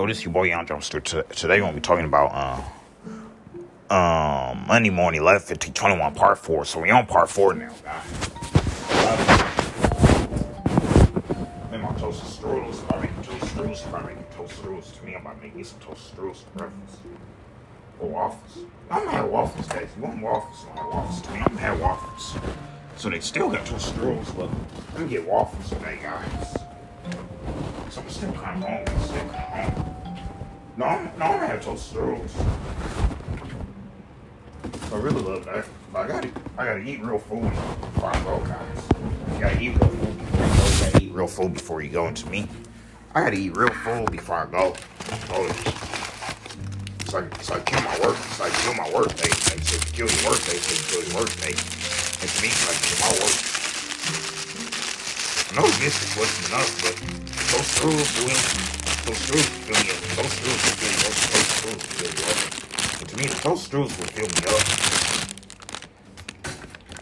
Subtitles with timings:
[0.00, 1.04] Yo, this your boy Young Jumpster.
[1.28, 2.64] Today we're gonna be talking about
[3.90, 6.64] uh, um Monday morning, 11, 15, 21, part four.
[6.64, 8.30] So we on part four now, guys.
[11.70, 12.82] My toasted strudels.
[12.82, 16.44] If I make toast strudels, if I make toast strudels, me, I'm some toast strudels
[16.44, 16.96] for breakfast.
[18.00, 18.64] Or waffles.
[18.90, 19.88] I'm gonna have waffles, guys.
[19.98, 20.64] You want waffles?
[20.72, 21.28] I have waffles.
[21.28, 22.36] I'm gonna have waffles.
[22.96, 24.48] So they still got toast strudels, but
[24.94, 26.56] let me get waffles today, guys.
[27.90, 29.04] So I'm still kind of hungry.
[29.04, 29.89] Still kind of.
[30.80, 32.32] No, no, toast strudels.
[34.90, 35.66] I really love that.
[35.94, 38.88] I gotta, I gotta eat real food before I go, guys.
[39.34, 40.64] You gotta eat real food before go.
[40.64, 42.48] You gotta eat real food before you go into me.
[43.14, 44.74] I gotta eat real food before I go.
[45.28, 45.44] Oh,
[47.00, 48.16] it's like, it's like kill my work.
[48.16, 49.12] It's like kill my work.
[49.16, 50.56] They say kill your work day.
[50.56, 51.28] Say kill your work.
[51.44, 53.36] And to me, it's like kill my work.
[55.44, 56.96] I know this wasn't enough, but
[57.52, 58.79] those will
[63.10, 64.62] to me, those screws will fill me up.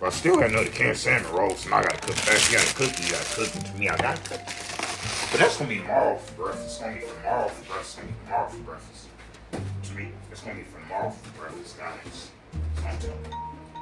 [0.01, 2.49] But I still got another can of salmon rolls, and I gotta cook that.
[2.49, 3.01] You gotta cook it.
[3.05, 3.65] You gotta cook it.
[3.67, 4.41] To me, I gotta cook.
[5.31, 6.67] But that's gonna be tomorrow for breakfast.
[6.67, 7.99] It's gonna be tomorrow for breakfast.
[7.99, 9.09] It's gonna be tomorrow for breakfast
[9.83, 10.09] to me.
[10.31, 12.31] It's gonna be phenomenal for breakfast, guys.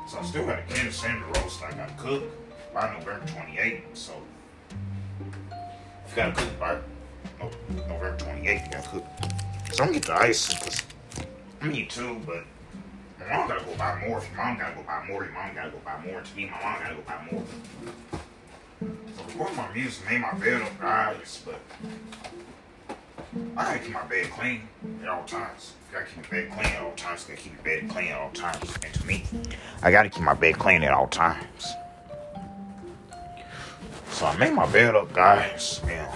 [0.09, 2.25] So I still got a can of salmon roast I gotta cook
[2.73, 3.83] by November 28th.
[3.95, 4.13] So
[6.07, 6.79] if you gotta cook by
[7.41, 9.05] November 28th, you gotta cook.
[9.73, 10.83] So I'm gonna get the ice because
[11.61, 12.45] I mean too, but
[13.19, 14.19] my mom gotta go buy more.
[14.19, 16.21] If your mom gotta go buy more, your mom gotta go buy more.
[16.21, 17.45] To me, my mom gotta go buy more.
[19.17, 21.61] So recording my music, made my bed up, guys, but
[23.57, 24.69] I gotta keep my bed clean
[25.03, 25.73] at all times.
[25.91, 27.27] You gotta keep my bed clean at all times.
[27.29, 28.79] You gotta keep your bed clean at all times.
[28.83, 29.25] And to me,
[29.83, 31.75] I gotta keep my bed clean at all times.
[34.11, 36.09] So I made my bed up, guys, and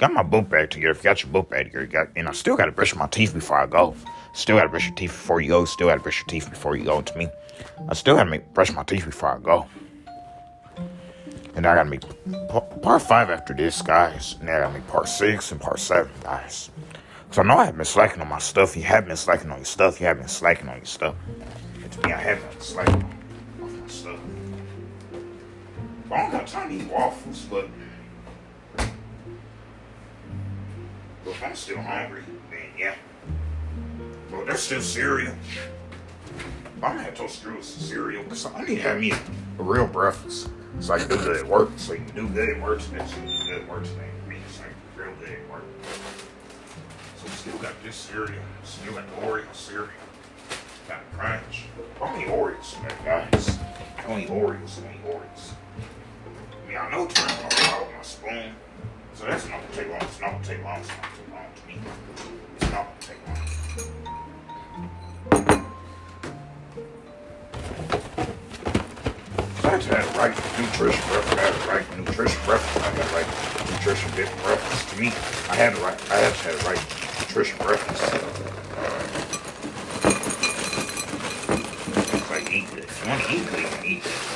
[0.00, 0.92] got my book bag together.
[0.92, 3.06] If you got your book bag together, you got, and I still gotta brush my
[3.06, 3.94] teeth before I go.
[4.32, 5.64] Still gotta brush your teeth before you go.
[5.66, 7.02] Still gotta brush your teeth before you go.
[7.02, 7.28] To me,
[7.88, 9.66] I still gotta make brush my teeth before I go.
[11.54, 12.02] And I gotta make
[12.82, 14.36] part five after this, guys.
[14.40, 16.70] And I gotta make part six and part seven, guys.
[17.24, 18.76] Because I know I have been slacking on my stuff.
[18.76, 20.00] You have been slacking on your stuff.
[20.00, 21.14] You have been slacking on your stuff.
[21.82, 23.04] And to me, I have been slacking
[23.62, 24.18] on my stuff.
[26.10, 27.68] I don't got time to eat waffles, but
[31.30, 32.94] if I'm still hungry, then yeah.
[34.30, 35.34] But there's still cereal.
[36.76, 40.48] I'm gonna have toast strudels cereal because I need to have me a, real breakfast.
[40.80, 41.70] So I do good at work.
[41.76, 43.04] So you can do good at work today.
[43.06, 44.08] So you can do good at work today.
[44.28, 44.74] Me, so I can
[45.04, 45.64] real good at work.
[47.18, 48.42] So we still got this cereal.
[48.64, 49.88] Still got the Oreo cereal.
[50.88, 51.64] Got Crunch.
[52.00, 53.58] Only Oreos today, guys.
[54.08, 54.78] Only Oreos.
[54.78, 55.52] Only Oreos.
[56.64, 58.54] I mean, I know turn out with my spoon.
[59.20, 60.00] So that's not gonna take long.
[60.00, 60.80] It's not gonna take long.
[60.80, 61.76] It's not gonna take long to me.
[62.56, 63.36] It's not gonna take long.
[69.62, 71.36] I had to right nutrition breakfast.
[71.36, 72.80] I had right nutrition breakfast.
[72.80, 73.28] I the right
[73.70, 74.10] nutrition
[74.42, 74.88] breakfast.
[74.88, 75.08] To me,
[75.50, 76.00] I had the right.
[76.10, 76.80] I had to right
[77.20, 78.02] nutrition breakfast.
[82.14, 82.84] It's like eat good.
[82.84, 84.29] If you want to eat good, you can eat good.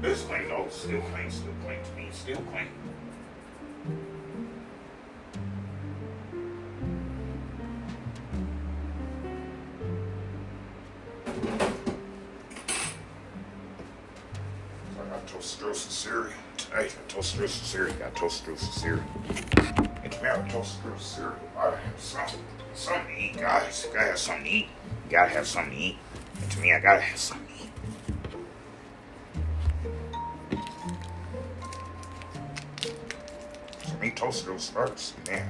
[0.00, 2.68] This clean though, still clean, still clean to me, still clean.
[14.98, 16.88] I got toast strudels and cereal today.
[16.88, 17.94] Got toast strudels and cereal.
[17.96, 19.95] Got toast strudels and cereal.
[20.10, 21.36] To I toast strudels and cereal.
[21.58, 22.40] I have something,
[22.74, 23.88] something to eat, guys.
[23.92, 24.68] Gotta have something to eat.
[25.04, 25.98] You gotta have something to eat.
[26.40, 27.56] And to me, I gotta have something to eat.
[34.00, 35.14] me toast those first.
[35.28, 35.48] Yeah.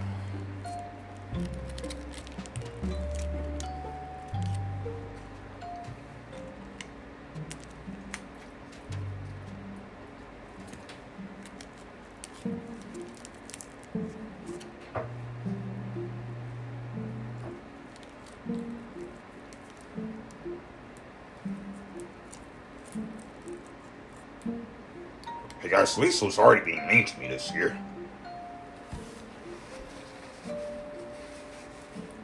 [25.69, 27.77] Guys, Lisa's already being mean to me this year.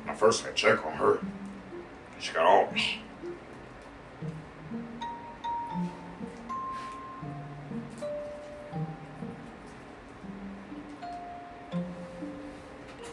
[0.05, 1.19] When I first had check on her,
[2.21, 2.73] she got all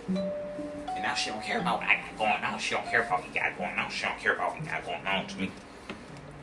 [0.07, 2.59] And now she don't care about what I got going on.
[2.59, 3.89] She don't care about what you got going on.
[3.89, 5.51] She don't care about what you got going on to me.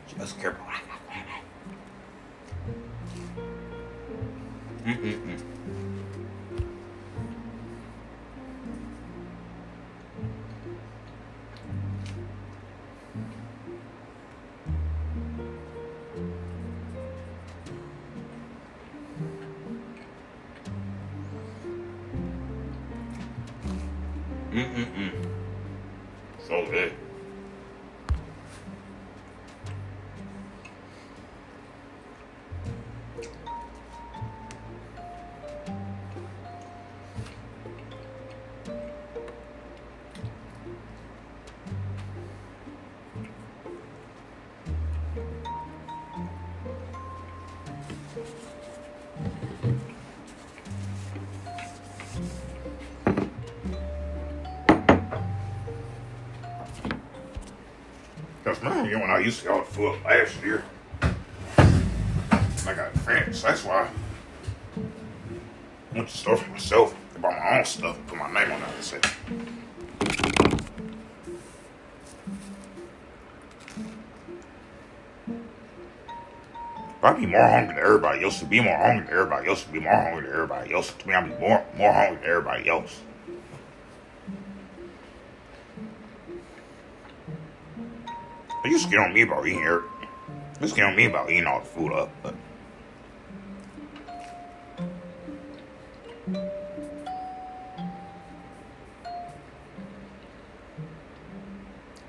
[0.08, 0.95] She doesn't care about what I got
[4.86, 5.42] Mm-mm-mm.
[24.52, 25.10] Mm-mm-mm.
[26.46, 27.05] So good.
[58.86, 60.62] Know, when I used to go foot last year,
[61.02, 63.42] I got friends.
[63.42, 63.88] That's why
[64.76, 64.80] I
[65.92, 66.94] went to the store for myself.
[67.16, 68.68] I bought my own stuff, put my name on it.
[68.68, 69.04] I said,
[76.96, 79.64] if I be more hungry than everybody else, to be more hungry than everybody else,
[79.64, 82.30] to be more hungry than everybody else, to me, I'd be more, more hungry than
[82.30, 83.00] everybody else.
[88.66, 89.84] Used to me about eating here.
[90.60, 92.34] Used to me about eating all the food up, but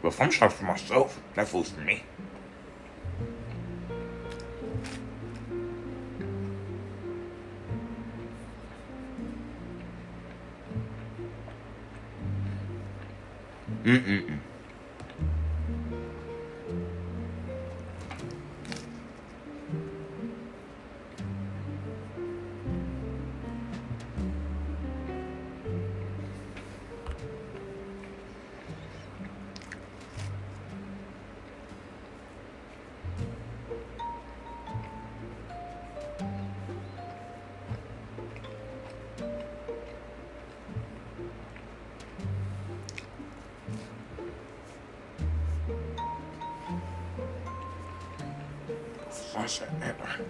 [0.01, 2.03] But if I'm shopping for myself, that food's for me.
[13.83, 14.39] Mm-mm-mm.
[49.17, 50.25] Sunset ever.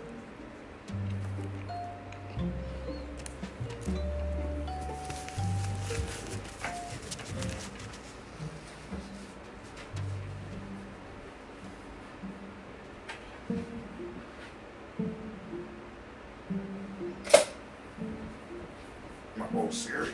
[19.35, 20.13] My of cereal.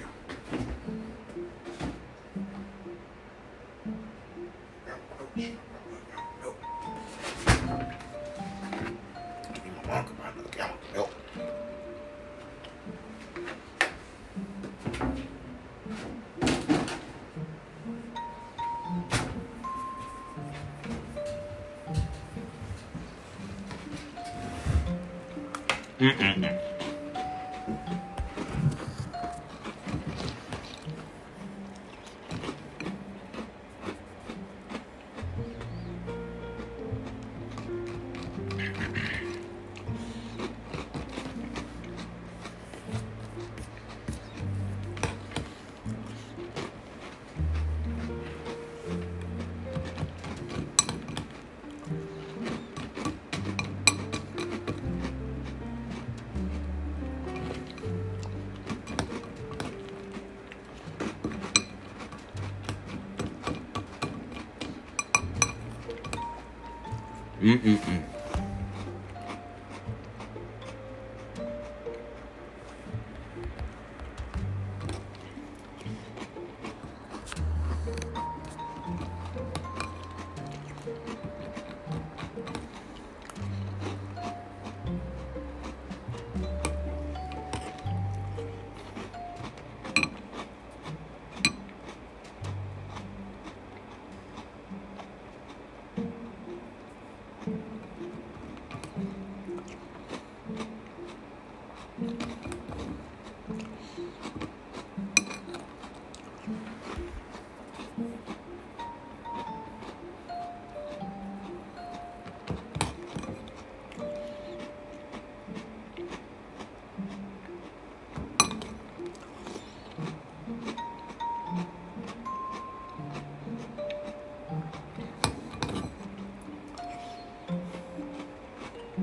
[26.03, 26.62] うんうんうん。
[67.44, 67.76] Mm-mm-mm.
[67.76, 68.12] Mm-mm-mm.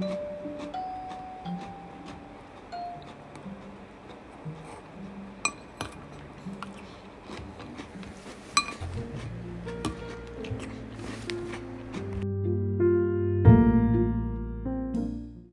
[0.01, 0.30] Bye.